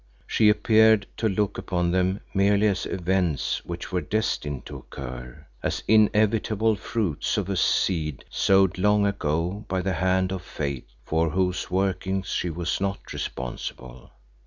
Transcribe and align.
She 0.25 0.49
appeared 0.49 1.05
to 1.17 1.29
look 1.29 1.59
upon 1.59 1.91
them 1.91 2.21
merely 2.33 2.65
as 2.65 2.87
events 2.87 3.63
which 3.63 3.91
were 3.91 4.01
destined 4.01 4.65
to 4.65 4.77
occur, 4.77 5.45
as 5.61 5.83
inevitable 5.87 6.75
fruits 6.75 7.37
of 7.37 7.47
a 7.51 7.55
seed 7.55 8.25
sowed 8.27 8.79
long 8.79 9.05
ago 9.05 9.63
by 9.67 9.83
the 9.83 9.93
hand 9.93 10.31
of 10.31 10.41
Fate 10.41 10.87
for 11.05 11.29
whose 11.29 11.69
workings 11.69 12.29
she 12.29 12.49
was 12.49 12.81
not 12.81 13.13
responsible. 13.13 14.09